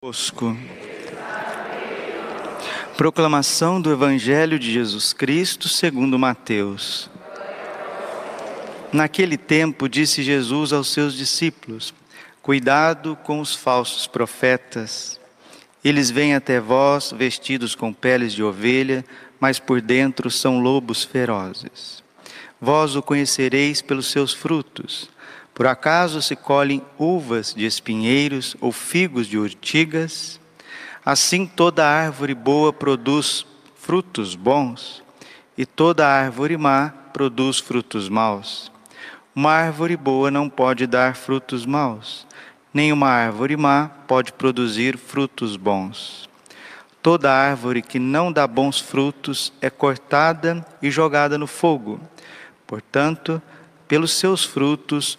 [0.00, 0.56] Bosco.
[2.96, 7.10] Proclamação do Evangelho de Jesus Cristo segundo Mateus.
[8.92, 11.92] Naquele tempo disse Jesus aos seus discípulos:
[12.40, 15.18] Cuidado com os falsos profetas.
[15.82, 19.04] Eles vêm até vós vestidos com peles de ovelha,
[19.40, 22.04] mas por dentro são lobos ferozes.
[22.60, 25.10] Vós o conhecereis pelos seus frutos.
[25.58, 30.38] Por acaso se colhem uvas de espinheiros ou figos de urtigas?
[31.04, 33.44] Assim toda árvore boa produz
[33.74, 35.02] frutos bons,
[35.56, 38.70] e toda árvore má produz frutos maus.
[39.34, 42.24] Uma árvore boa não pode dar frutos maus,
[42.72, 46.28] nem uma árvore má pode produzir frutos bons.
[47.02, 52.00] Toda árvore que não dá bons frutos é cortada e jogada no fogo.
[52.64, 53.42] Portanto,
[53.88, 55.18] pelos seus frutos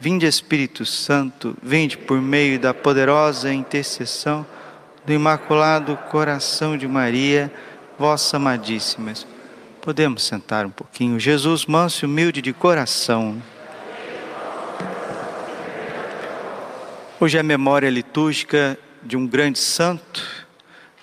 [0.00, 4.46] Vinde Espírito Santo, vinde por meio da poderosa intercessão
[5.06, 7.52] do Imaculado Coração de Maria,
[7.98, 9.12] vossa amadíssima.
[9.80, 11.20] Podemos sentar um pouquinho.
[11.20, 13.40] Jesus, manso e humilde de coração.
[17.20, 20.26] Hoje é a memória litúrgica de um grande santo,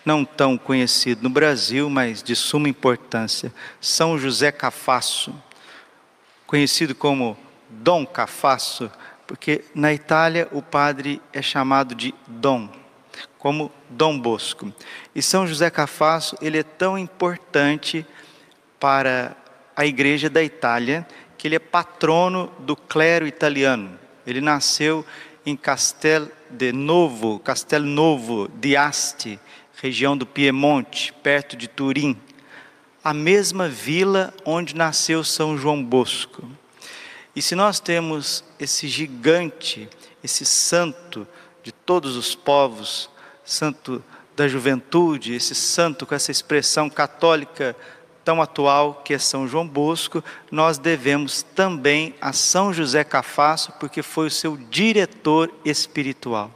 [0.05, 5.33] não tão conhecido no Brasil, mas de suma importância, São José Cafasso,
[6.45, 7.37] conhecido como
[7.71, 8.91] Dom Cafasso,
[9.25, 12.69] porque na Itália o padre é chamado de Dom,
[13.37, 14.73] como Dom Bosco.
[15.15, 18.05] E São José Cafasso, ele é tão importante
[18.79, 19.35] para
[19.75, 23.97] a igreja da Itália, que ele é patrono do clero italiano.
[24.27, 25.05] Ele nasceu
[25.45, 29.39] em Castel de Novo, Castel Novo di Asti,
[29.81, 32.15] região do Piemonte, perto de Turim,
[33.03, 36.47] a mesma vila onde nasceu São João Bosco.
[37.35, 39.89] E se nós temos esse gigante,
[40.23, 41.27] esse santo
[41.63, 43.09] de todos os povos,
[43.45, 44.03] santo
[44.35, 47.75] da juventude, esse santo com essa expressão católica
[48.23, 54.03] tão atual que é São João Bosco, nós devemos também a São José Cafasso, porque
[54.03, 56.51] foi o seu diretor espiritual.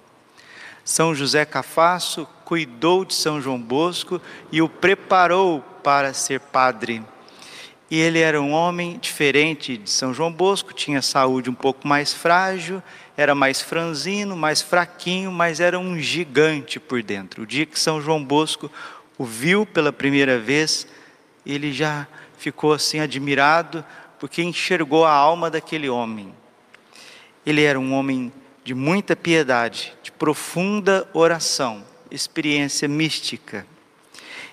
[0.84, 4.22] São José Cafasso cuidou de São João Bosco
[4.52, 7.03] e o preparou para ser padre.
[7.95, 12.13] E ele era um homem diferente de São João Bosco, tinha saúde um pouco mais
[12.13, 12.83] frágil,
[13.16, 17.44] era mais franzino, mais fraquinho, mas era um gigante por dentro.
[17.44, 18.69] O dia que São João Bosco
[19.17, 20.85] o viu pela primeira vez,
[21.45, 22.06] ele já
[22.38, 23.81] ficou assim admirado,
[24.19, 26.35] porque enxergou a alma daquele homem.
[27.45, 28.29] Ele era um homem
[28.66, 31.81] de muita piedade, de profunda oração,
[32.12, 33.66] experiência mística.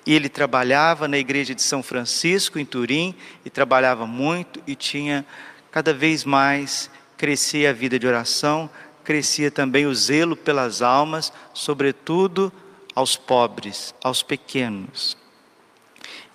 [0.04, 3.14] E ele trabalhava na igreja de São Francisco, em Turim,
[3.44, 5.24] e trabalhava muito e tinha
[5.70, 8.68] cada vez mais crescia a vida de oração,
[9.04, 12.52] crescia também o zelo pelas almas, sobretudo
[12.96, 15.16] aos pobres, aos pequenos.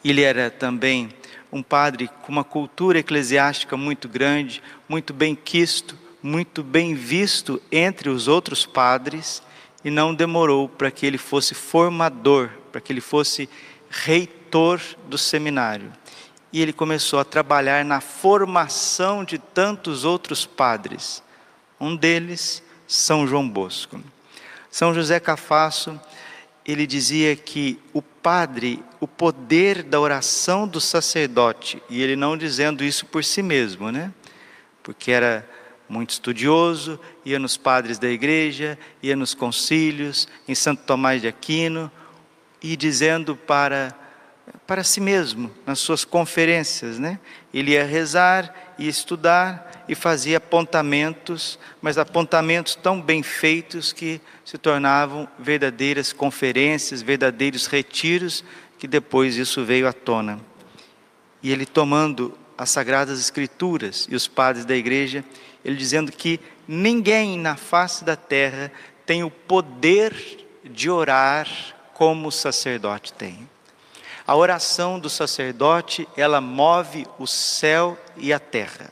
[0.04, 1.10] Ele era também
[1.52, 8.10] um padre com uma cultura eclesiástica muito grande, muito bem quisto, muito bem visto entre
[8.10, 9.44] os outros padres,
[9.84, 13.50] e não demorou para que ele fosse formador para que ele fosse
[13.90, 15.92] reitor do seminário.
[16.54, 21.24] E ele começou a trabalhar na formação de tantos outros padres.
[21.80, 24.00] Um deles, São João Bosco.
[24.70, 26.00] São José Cafasso,
[26.64, 32.84] ele dizia que o padre, o poder da oração do sacerdote, e ele não dizendo
[32.84, 34.14] isso por si mesmo, né?
[34.84, 35.50] Porque era
[35.90, 41.92] muito estudioso, ia nos padres da igreja, ia nos concílios, em Santo Tomás de Aquino,
[42.62, 43.96] e dizendo para
[44.66, 47.20] para si mesmo nas suas conferências, né?
[47.54, 54.58] Ele ia rezar, ia estudar e fazia apontamentos, mas apontamentos tão bem feitos que se
[54.58, 58.44] tornavam verdadeiras conferências, verdadeiros retiros,
[58.78, 60.40] que depois isso veio à tona.
[61.42, 65.24] E ele tomando as sagradas escrituras e os padres da igreja,
[65.64, 68.72] ele dizendo que ninguém na face da terra
[69.06, 70.14] tem o poder
[70.66, 71.48] de orar
[71.98, 73.50] como o sacerdote tem.
[74.28, 78.92] A oração do sacerdote, ela move o céu e a terra.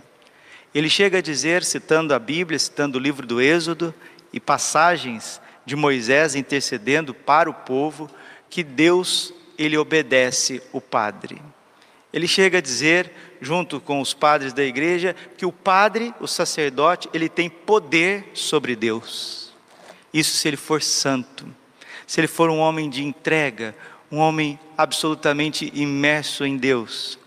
[0.74, 3.94] Ele chega a dizer, citando a Bíblia, citando o livro do Êxodo
[4.34, 8.10] e passagens de Moisés intercedendo para o povo,
[8.50, 11.40] que Deus ele obedece o padre.
[12.12, 17.08] Ele chega a dizer, junto com os padres da igreja, que o padre, o sacerdote,
[17.14, 19.54] ele tem poder sobre Deus.
[20.12, 21.46] Isso se ele for santo,
[22.06, 23.76] se ele for um homem de entrega,
[24.12, 27.18] um homem absolutamente imerso em Deus.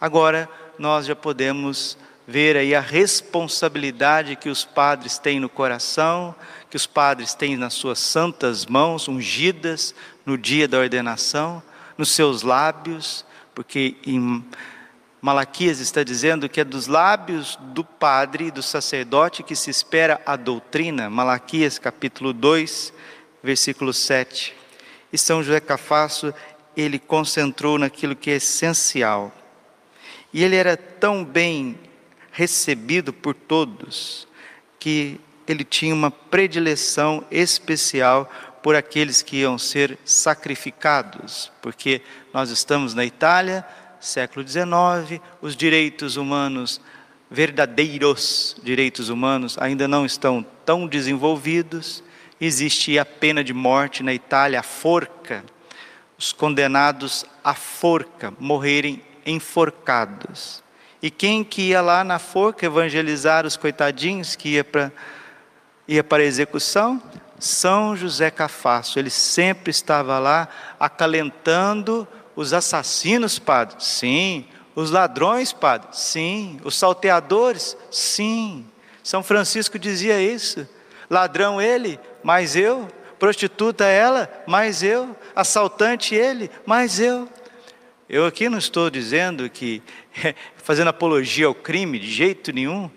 [0.00, 1.96] Agora, nós já podemos
[2.26, 6.34] ver aí a responsabilidade que os padres têm no coração,
[6.68, 9.94] que os padres têm nas suas santas mãos, ungidas
[10.24, 11.62] no dia da ordenação,
[11.96, 13.24] nos seus lábios,
[13.54, 14.44] porque em
[15.22, 20.36] Malaquias está dizendo que é dos lábios do padre do sacerdote que se espera a
[20.36, 21.08] doutrina.
[21.08, 22.92] Malaquias capítulo 2,
[23.46, 24.52] versículo 7.
[25.12, 26.34] E São José Cafasso,
[26.76, 29.32] ele concentrou naquilo que é essencial.
[30.32, 31.78] E ele era tão bem
[32.32, 34.26] recebido por todos
[34.78, 38.30] que ele tinha uma predileção especial
[38.62, 42.02] por aqueles que iam ser sacrificados, porque
[42.34, 43.64] nós estamos na Itália,
[44.00, 46.80] século XIX, os direitos humanos,
[47.30, 52.02] verdadeiros direitos humanos, ainda não estão tão desenvolvidos.
[52.40, 55.44] Existe a pena de morte na Itália, a forca,
[56.18, 60.62] os condenados à forca, morrerem enforcados.
[61.02, 64.92] E quem que ia lá na forca evangelizar os coitadinhos que ia para
[65.88, 67.00] ia para a execução?
[67.38, 70.48] São José Cafasso, ele sempre estava lá
[70.80, 73.76] acalentando os assassinos, padre.
[73.78, 74.46] Sim.
[74.74, 75.88] Os ladrões, padre.
[75.92, 76.60] Sim.
[76.64, 77.76] Os salteadores?
[77.90, 78.66] Sim.
[79.02, 80.68] São Francisco dizia isso.
[81.08, 82.88] Ladrão ele, mas eu.
[83.20, 85.16] Prostituta ela, mas eu.
[85.32, 87.28] Assaltante ele, mas eu.
[88.08, 89.80] Eu aqui não estou dizendo que
[90.58, 92.90] fazendo apologia ao crime de jeito nenhum.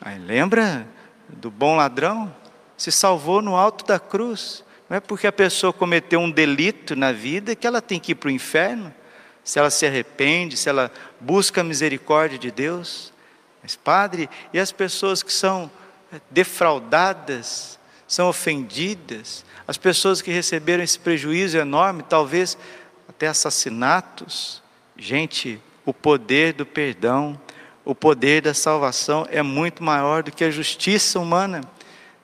[0.00, 0.86] Mas lembra
[1.28, 2.34] do bom ladrão?
[2.74, 4.64] Se salvou no alto da cruz.
[4.88, 8.14] Não é porque a pessoa cometeu um delito na vida que ela tem que ir
[8.14, 8.94] para o inferno.
[9.44, 10.90] Se ela se arrepende, se ela
[11.20, 13.12] busca a misericórdia de Deus.
[13.62, 15.70] Mas, Padre, e as pessoas que são
[16.30, 17.78] defraudadas,
[18.10, 22.58] são ofendidas, as pessoas que receberam esse prejuízo enorme, talvez
[23.08, 24.60] até assassinatos.
[24.96, 27.40] Gente, o poder do perdão,
[27.84, 31.60] o poder da salvação é muito maior do que a justiça humana.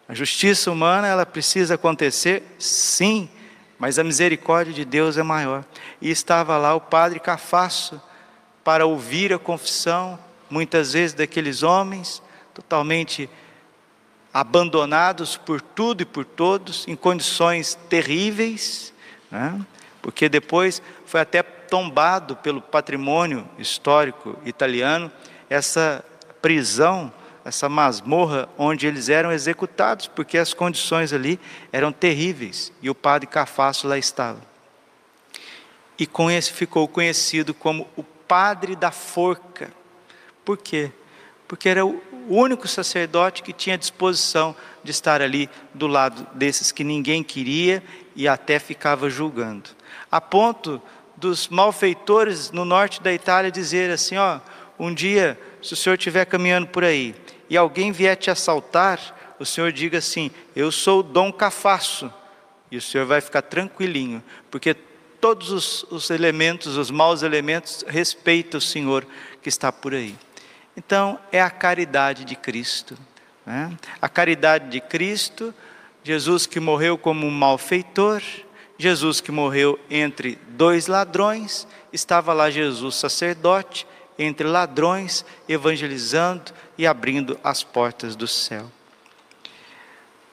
[0.08, 3.30] A justiça humana, ela precisa acontecer, sim,
[3.78, 5.64] mas a misericórdia de Deus é maior.
[6.02, 8.02] E estava lá o padre Cafasso
[8.64, 10.18] para ouvir a confissão,
[10.50, 12.20] muitas vezes daqueles homens
[12.52, 13.30] totalmente
[14.38, 18.92] abandonados por tudo e por todos, em condições terríveis,
[19.30, 19.58] né?
[20.02, 25.10] porque depois foi até tombado pelo patrimônio histórico italiano
[25.48, 26.04] essa
[26.42, 27.10] prisão,
[27.46, 31.40] essa masmorra onde eles eram executados, porque as condições ali
[31.72, 34.42] eram terríveis e o padre Cafasso lá estava.
[35.98, 39.72] E com esse ficou conhecido como o padre da forca.
[40.44, 40.92] Por quê?
[41.48, 46.82] Porque era o único sacerdote que tinha disposição de estar ali do lado desses que
[46.82, 47.82] ninguém queria
[48.14, 49.70] e até ficava julgando
[50.10, 50.80] a ponto
[51.16, 54.40] dos malfeitores no norte da Itália dizer assim: ó,
[54.78, 57.14] um dia, se o senhor estiver caminhando por aí
[57.48, 62.12] e alguém vier te assaltar, o senhor diga assim: eu sou Dom Cafasso,
[62.70, 64.74] e o senhor vai ficar tranquilinho, porque
[65.20, 69.06] todos os, os elementos, os maus elementos, respeitam o senhor
[69.42, 70.14] que está por aí.
[70.76, 72.98] Então, é a caridade de Cristo.
[73.44, 73.76] Né?
[74.00, 75.54] A caridade de Cristo,
[76.04, 78.22] Jesus que morreu como um malfeitor,
[78.78, 83.86] Jesus que morreu entre dois ladrões, estava lá Jesus sacerdote,
[84.18, 88.70] entre ladrões, evangelizando e abrindo as portas do céu.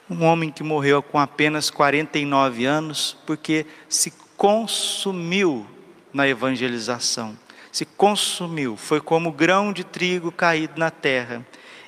[0.09, 5.65] Um homem que morreu com apenas 49 anos, porque se consumiu
[6.13, 7.37] na evangelização,
[7.73, 11.43] se consumiu, foi como grão de trigo caído na terra.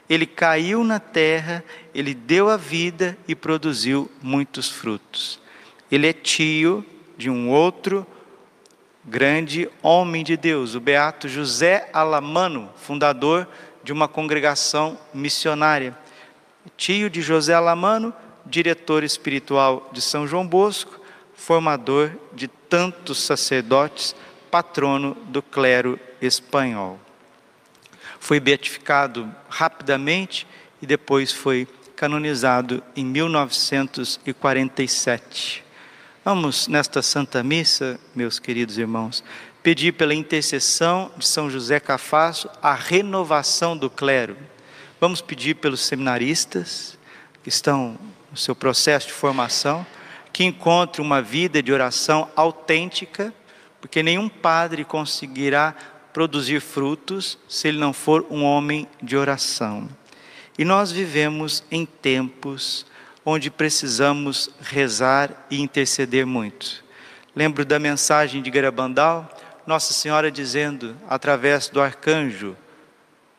[0.09, 1.63] Ele caiu na terra,
[1.93, 5.39] ele deu a vida e produziu muitos frutos.
[5.91, 6.83] Ele é tio
[7.15, 8.05] de um outro
[9.03, 13.47] grande homem de Deus, o beato José Alamano, fundador
[13.83, 15.95] de uma congregação missionária.
[16.75, 18.11] Tio de José Alamano,
[18.43, 20.99] diretor espiritual de São João Bosco,
[21.35, 24.15] formador de tantos sacerdotes,
[24.55, 26.97] patrono do clero espanhol.
[28.21, 30.47] Foi beatificado rapidamente
[30.81, 35.61] e depois foi canonizado em 1947.
[36.23, 39.21] Vamos, nesta Santa Missa, meus queridos irmãos,
[39.61, 44.37] pedir pela intercessão de São José Cafasso a renovação do clero.
[45.01, 46.97] Vamos pedir pelos seminaristas
[47.43, 47.99] que estão
[48.31, 49.85] no seu processo de formação,
[50.31, 53.33] que encontrem uma vida de oração autêntica,
[53.85, 55.75] porque nenhum padre conseguirá
[56.11, 59.87] produzir frutos se ele não for um homem de oração.
[60.57, 62.83] E nós vivemos em tempos
[63.23, 66.83] onde precisamos rezar e interceder muito.
[67.35, 69.29] Lembro da mensagem de Garabandal,
[69.67, 72.57] Nossa Senhora dizendo através do arcanjo,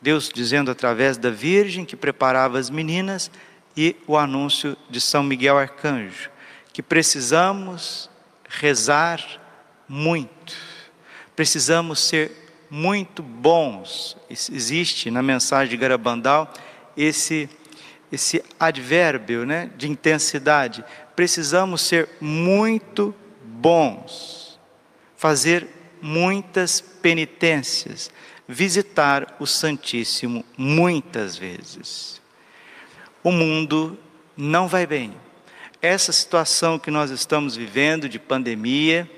[0.00, 3.32] Deus dizendo através da Virgem que preparava as meninas
[3.76, 6.30] e o anúncio de São Miguel Arcanjo,
[6.72, 8.08] que precisamos
[8.48, 9.44] rezar
[9.88, 10.54] muito,
[11.34, 14.16] precisamos ser muito bons.
[14.28, 16.52] Existe na mensagem de Garabandal
[16.96, 17.48] esse,
[18.10, 20.84] esse advérbio né, de intensidade.
[21.14, 24.58] Precisamos ser muito bons,
[25.16, 25.68] fazer
[26.00, 28.10] muitas penitências,
[28.46, 32.20] visitar o Santíssimo muitas vezes.
[33.22, 33.98] O mundo
[34.36, 35.14] não vai bem.
[35.80, 39.10] Essa situação que nós estamos vivendo de pandemia,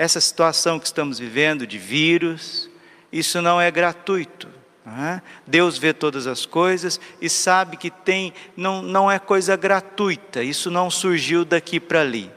[0.00, 2.70] essa situação que estamos vivendo de vírus,
[3.12, 4.48] isso não é gratuito.
[4.82, 5.20] Não é?
[5.46, 10.70] Deus vê todas as coisas e sabe que tem, não, não é coisa gratuita, isso
[10.70, 12.30] não surgiu daqui para ali.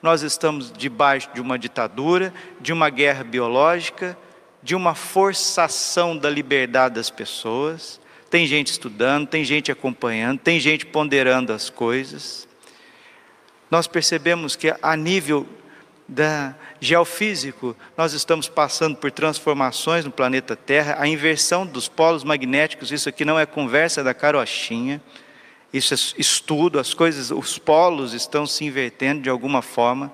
[0.00, 4.16] Nós estamos debaixo de uma ditadura, de uma guerra biológica,
[4.62, 8.00] de uma forçação da liberdade das pessoas.
[8.30, 12.48] Tem gente estudando, tem gente acompanhando, tem gente ponderando as coisas.
[13.70, 15.46] Nós percebemos que a nível
[16.10, 22.90] da geofísico, nós estamos passando por transformações no planeta Terra, a inversão dos polos magnéticos,
[22.90, 25.00] isso aqui não é conversa da carochinha,
[25.72, 30.12] isso é estudo, as coisas, os polos estão se invertendo de alguma forma,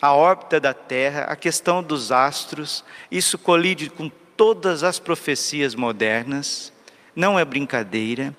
[0.00, 6.72] a órbita da Terra, a questão dos astros, isso colide com todas as profecias modernas,
[7.14, 8.34] não é brincadeira.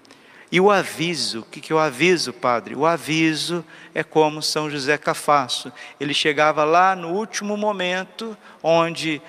[0.53, 2.75] E o aviso, o que, que é o aviso, padre?
[2.75, 5.73] O aviso é como São José Cafasso.
[5.99, 9.19] Ele chegava lá no último momento, onde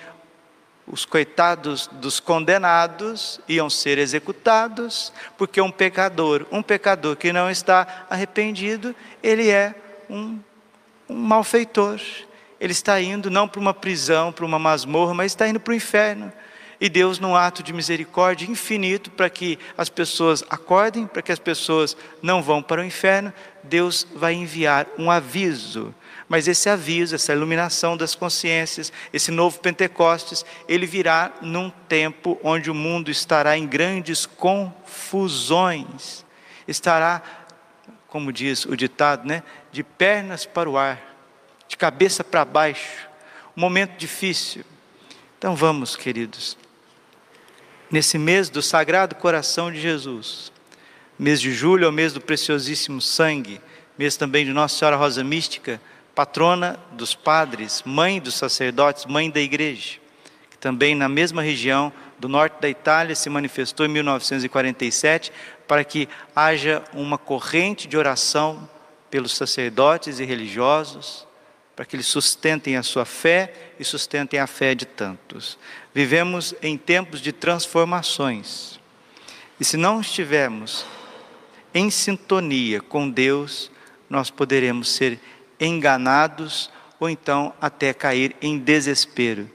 [0.85, 8.05] os coitados dos condenados iam ser executados, porque um pecador, um pecador que não está
[8.07, 9.73] arrependido, ele é
[10.07, 10.39] um,
[11.09, 11.99] um malfeitor.
[12.59, 15.75] Ele está indo não para uma prisão, para uma masmorra, mas está indo para o
[15.75, 16.31] inferno.
[16.79, 21.39] E Deus, num ato de misericórdia infinito, para que as pessoas acordem, para que as
[21.39, 25.95] pessoas não vão para o inferno, Deus vai enviar um aviso.
[26.27, 32.69] Mas esse aviso, essa iluminação das consciências, esse novo Pentecostes, ele virá num tempo onde
[32.69, 36.25] o mundo estará em grandes confusões,
[36.67, 37.21] estará,
[38.07, 40.99] como diz o ditado, né, de pernas para o ar,
[41.67, 43.07] de cabeça para baixo,
[43.55, 44.65] um momento difícil.
[45.37, 46.57] Então vamos, queridos,
[47.91, 50.51] nesse mês do Sagrado Coração de Jesus.
[51.17, 53.61] Mês de julho é o mês do preciosíssimo sangue,
[53.97, 55.79] mês também de Nossa Senhora Rosa Mística,
[56.13, 59.99] patrona dos padres, mãe dos sacerdotes, mãe da igreja,
[60.49, 65.31] que também na mesma região do norte da Itália se manifestou em 1947
[65.67, 68.69] para que haja uma corrente de oração
[69.09, 71.27] pelos sacerdotes e religiosos,
[71.75, 75.59] para que eles sustentem a sua fé e sustentem a fé de tantos.
[75.93, 78.79] Vivemos em tempos de transformações.
[79.59, 80.85] E se não estivermos
[81.73, 83.69] em sintonia com Deus,
[84.09, 85.19] nós poderemos ser
[85.59, 89.49] enganados ou então até cair em desespero.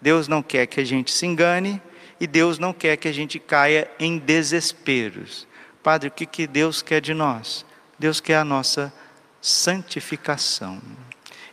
[0.00, 1.80] Deus não quer que a gente se engane
[2.18, 5.46] e Deus não quer que a gente caia em desesperos.
[5.82, 7.64] Padre, o que, que Deus quer de nós?
[7.98, 8.92] Deus quer a nossa
[9.40, 10.80] santificação.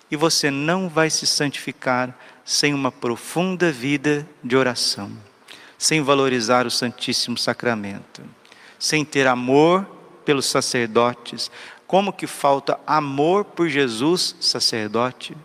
[0.09, 5.11] E você não vai se santificar sem uma profunda vida de oração,
[5.77, 8.23] sem valorizar o Santíssimo Sacramento,
[8.79, 9.85] sem ter amor
[10.25, 11.51] pelos sacerdotes.
[11.85, 15.35] Como que falta amor por Jesus, sacerdote?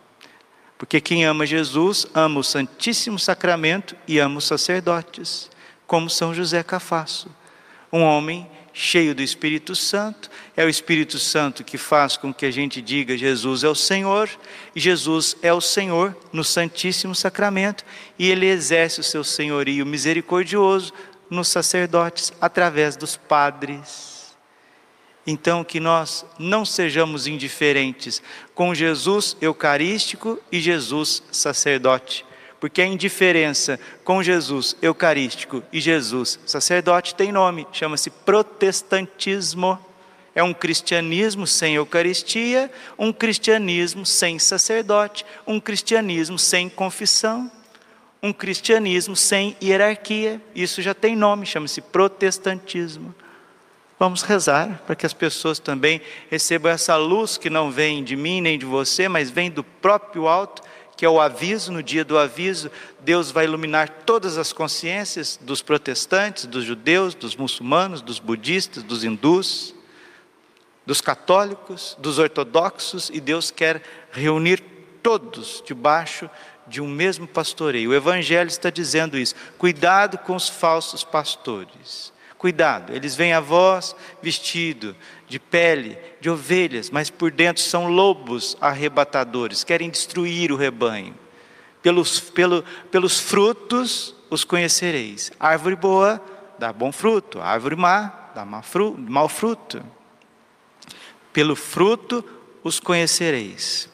[0.79, 5.51] Porque quem ama Jesus ama o Santíssimo Sacramento e ama os sacerdotes,
[5.87, 7.29] como São José Cafasso,
[7.93, 10.29] um homem cheio do Espírito Santo.
[10.57, 14.29] É o Espírito Santo que faz com que a gente diga: Jesus é o Senhor,
[14.75, 17.85] e Jesus é o Senhor no Santíssimo Sacramento,
[18.19, 20.93] e ele exerce o seu senhorio misericordioso
[21.31, 24.13] nos sacerdotes, através dos padres.
[25.27, 28.21] Então, que nós não sejamos indiferentes
[28.55, 32.27] com Jesus Eucarístico e Jesus Sacerdote
[32.65, 39.79] porque a indiferença com Jesus eucarístico e Jesus sacerdote tem nome, chama-se protestantismo.
[40.35, 47.53] É um cristianismo sem Eucaristia, um cristianismo sem sacerdote, um cristianismo sem confissão,
[48.23, 50.41] um cristianismo sem hierarquia.
[50.55, 53.15] Isso já tem nome, chama-se protestantismo.
[53.99, 58.41] Vamos rezar para que as pessoas também recebam essa luz que não vem de mim
[58.41, 60.63] nem de você, mas vem do próprio alto
[60.97, 62.71] que é o aviso, no dia do aviso,
[63.01, 69.05] Deus vai iluminar todas as consciências dos protestantes, dos judeus, dos muçulmanos, dos budistas, dos
[69.05, 69.75] hindus,
[70.87, 73.83] dos católicos, dos ortodoxos, e Deus quer
[74.13, 74.63] reunir
[75.03, 76.31] todos debaixo
[76.67, 77.91] de um mesmo pastoreio.
[77.91, 79.35] O Evangelho está dizendo isso.
[79.59, 82.14] Cuidado com os falsos pastores.
[82.45, 84.95] Cuidado, eles vêm a vós vestido
[85.27, 91.15] de pele de ovelhas, mas por dentro são lobos arrebatadores, querem destruir o rebanho.
[91.81, 95.33] Pelos, pelo, pelos frutos os conhecereis.
[95.41, 96.23] Árvore boa
[96.59, 99.83] dá bom fruto, árvore má dá mau fruto.
[101.33, 102.23] Pelo fruto
[102.63, 103.89] os conhecereis.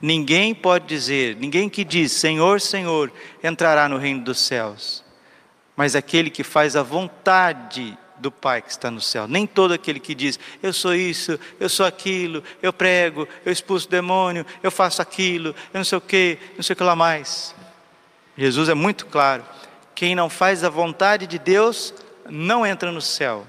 [0.00, 3.12] Ninguém pode dizer, ninguém que diz Senhor, Senhor,
[3.42, 5.04] entrará no reino dos céus
[5.76, 9.26] mas aquele que faz a vontade do Pai que está no céu.
[9.26, 13.86] Nem todo aquele que diz, eu sou isso, eu sou aquilo, eu prego, eu expulso
[13.86, 16.96] o demônio, eu faço aquilo, eu não sei o que, não sei o que lá
[16.96, 17.54] mais.
[18.36, 19.44] Jesus é muito claro:
[19.94, 21.94] quem não faz a vontade de Deus
[22.28, 23.46] não entra no céu.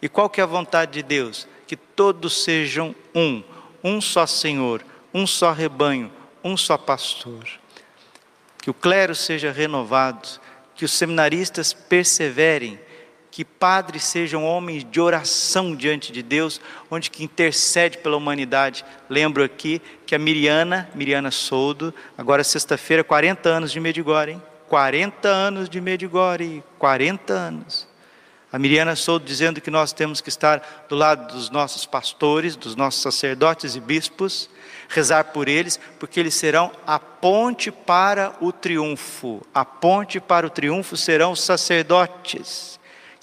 [0.00, 1.48] E qual que é a vontade de Deus?
[1.66, 3.42] Que todos sejam um,
[3.82, 7.44] um só Senhor, um só rebanho, um só pastor.
[8.60, 10.28] Que o clero seja renovado,
[10.74, 12.78] que os seminaristas perseverem,
[13.30, 18.84] que padres sejam homens de oração diante de Deus, onde que intercede pela humanidade.
[19.08, 24.42] Lembro aqui que a Miriana, Miriana Soldo, agora sexta-feira, 40 anos de Medigore, hein?
[24.68, 27.88] 40 anos de Medigore, 40 anos.
[28.52, 32.76] A Miriana Soldo dizendo que nós temos que estar do lado dos nossos pastores, dos
[32.76, 34.48] nossos sacerdotes e bispos,
[34.88, 39.42] rezar por eles, porque eles serão a ponte para o triunfo.
[39.54, 42.74] A ponte para o triunfo serão os sacerdotes.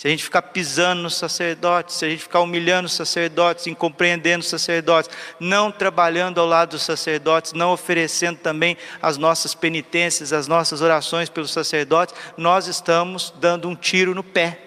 [0.02, 4.42] Se a gente ficar pisando nos sacerdotes, se a gente ficar humilhando os sacerdotes, incompreendendo
[4.42, 10.48] os sacerdotes, não trabalhando ao lado dos sacerdotes, não oferecendo também as nossas penitências, as
[10.48, 14.60] nossas orações pelos sacerdotes, nós estamos dando um tiro no pé.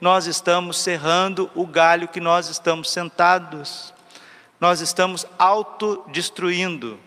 [0.00, 3.92] Nós estamos serrando o galho que nós estamos sentados
[4.60, 6.98] nós estamos autodestruindo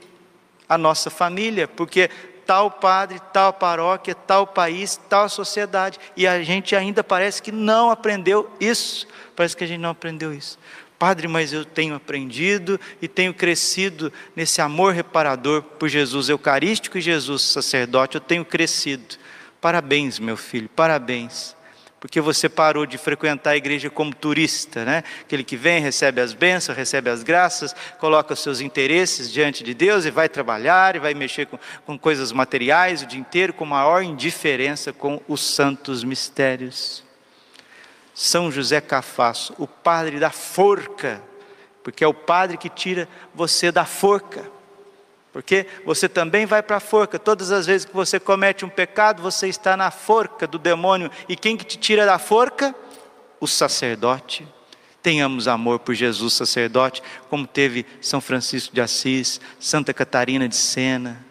[0.68, 2.10] a nossa família, porque
[2.46, 7.92] tal padre, tal paróquia, tal país, tal sociedade, e a gente ainda parece que não
[7.92, 9.08] aprendeu isso.
[9.36, 10.58] Parece que a gente não aprendeu isso.
[10.98, 17.02] Padre, mas eu tenho aprendido e tenho crescido nesse amor reparador por Jesus Eucarístico e
[17.02, 19.16] Jesus sacerdote, eu tenho crescido.
[19.60, 21.56] Parabéns, meu filho, parabéns
[22.02, 25.04] porque você parou de frequentar a igreja como turista, né?
[25.22, 29.76] Aquele que vem, recebe as bênçãos, recebe as graças, coloca os seus interesses diante de
[29.76, 33.66] Deus e vai trabalhar e vai mexer com, com coisas materiais o dia inteiro com
[33.66, 37.04] maior indiferença com os santos mistérios.
[38.16, 41.22] São José Cafasso, o padre da forca,
[41.84, 44.50] porque é o padre que tira você da forca.
[45.32, 47.18] Porque você também vai para a forca.
[47.18, 51.10] Todas as vezes que você comete um pecado, você está na forca do demônio.
[51.30, 52.76] E quem que te tira da forca?
[53.40, 54.48] O sacerdote.
[55.02, 61.26] Tenhamos amor por Jesus, sacerdote, como teve São Francisco de Assis, Santa Catarina de Sena,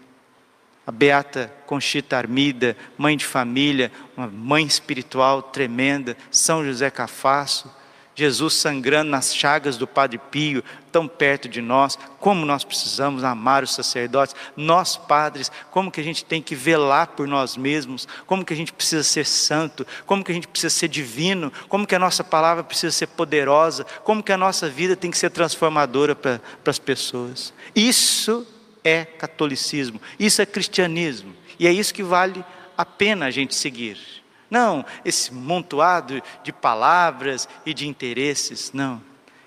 [0.85, 7.73] a beata Conchita Armida, mãe de família, uma mãe espiritual tremenda, São José Cafasso,
[8.15, 13.63] Jesus sangrando nas chagas do Padre Pio, tão perto de nós, como nós precisamos amar
[13.63, 18.45] os sacerdotes, nós padres, como que a gente tem que velar por nós mesmos, como
[18.45, 21.95] que a gente precisa ser santo, como que a gente precisa ser divino, como que
[21.95, 26.15] a nossa palavra precisa ser poderosa, como que a nossa vida tem que ser transformadora
[26.15, 27.55] para, as pessoas.
[27.75, 28.47] Isso
[28.85, 32.45] é catolicismo, isso é cristianismo, e é isso que vale
[32.77, 34.20] a pena a gente seguir.
[34.51, 39.01] Não, esse montoado de palavras e de interesses, não.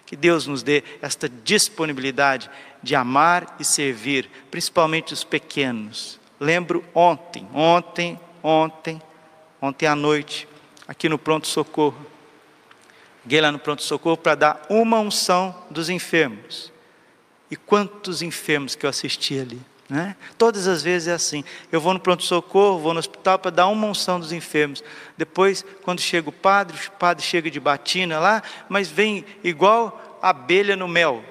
[0.06, 2.50] Que Deus nos dê esta disponibilidade
[2.82, 6.20] de amar e servir, principalmente os pequenos.
[6.40, 9.02] Lembro ontem, ontem, ontem,
[9.62, 10.48] ontem à noite,
[10.88, 12.06] aqui no pronto-socorro.
[13.24, 16.72] Cheguei lá no pronto-socorro para dar uma unção dos enfermos.
[17.50, 19.62] E quantos enfermos que eu assisti ali.
[19.90, 20.16] Né?
[20.38, 21.44] Todas as vezes é assim.
[21.72, 24.84] Eu vou no pronto-socorro, vou no hospital para dar uma unção dos enfermos.
[25.18, 30.76] Depois, quando chega o padre, o padre chega de batina lá, mas vem igual abelha
[30.76, 31.24] no mel.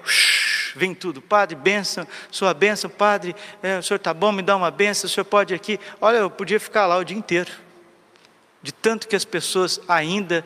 [0.74, 4.70] Vem tudo, padre, benção, sua benção, padre, é, o senhor está bom, me dá uma
[4.70, 5.78] benção, o senhor pode aqui.
[6.00, 7.50] Olha, eu podia ficar lá o dia inteiro.
[8.62, 10.44] De tanto que as pessoas ainda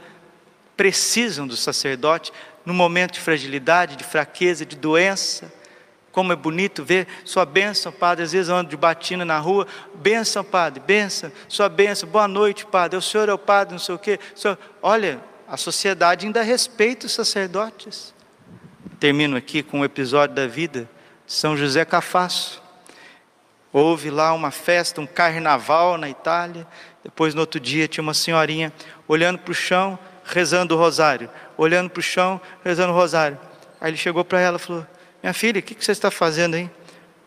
[0.76, 2.32] precisam do sacerdote
[2.64, 5.52] no momento de fragilidade, de fraqueza, de doença.
[6.16, 8.24] Como é bonito ver sua bênção, Padre.
[8.24, 9.66] Às vezes eu ando de batina na rua.
[9.96, 12.08] Bênção, Padre, bênção, sua bênção.
[12.08, 12.96] Boa noite, Padre.
[12.96, 14.18] O senhor é o Padre, não sei o quê.
[14.34, 14.56] Senhor...
[14.80, 18.14] Olha, a sociedade ainda respeita os sacerdotes.
[18.98, 20.88] Termino aqui com um episódio da vida
[21.26, 22.62] de São José Cafasso.
[23.70, 26.66] Houve lá uma festa, um carnaval na Itália.
[27.04, 28.72] Depois, no outro dia, tinha uma senhorinha
[29.06, 31.28] olhando para o chão, rezando o rosário.
[31.58, 33.38] Olhando para o chão, rezando o rosário.
[33.78, 34.86] Aí ele chegou para ela e falou:
[35.26, 36.70] Minha filha, o que, você está fazendo aí?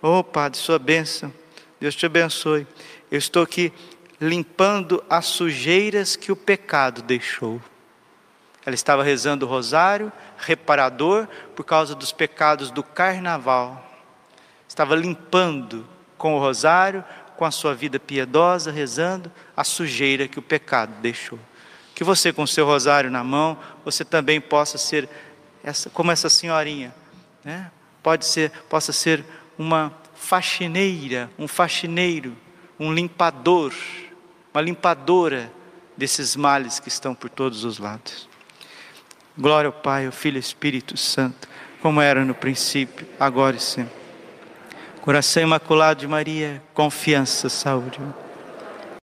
[0.01, 1.33] Ô oh, Padre, sua bênção.
[1.81, 2.65] Deus te abençoe.
[3.11, 3.73] Eu estou aqui
[4.21, 7.61] limpando as sujeiras que o pecado deixou.
[8.65, 13.85] Ela estava rezando o rosário, reparador, por causa dos pecados do carnaval.
[14.65, 15.85] Estava limpando
[16.17, 17.03] com o rosário,
[17.35, 21.37] com a sua vida piedosa, rezando a sujeira que o pecado deixou.
[21.93, 25.09] Que você, com o seu rosário na mão, você também possa ser
[25.61, 26.95] essa, como essa senhorinha,
[27.43, 27.69] né?
[28.01, 29.23] Pode ser, possa ser
[29.57, 32.35] uma faxineira, um faxineiro,
[32.79, 33.73] um limpador,
[34.53, 35.51] uma limpadora
[35.97, 38.27] desses males que estão por todos os lados.
[39.37, 41.47] Glória ao Pai, ao Filho e ao Espírito Santo,
[41.81, 43.93] como era no princípio, agora e sempre.
[45.01, 47.99] Coração imaculado de Maria, confiança, saúde.